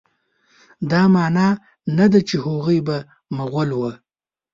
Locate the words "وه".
3.79-3.91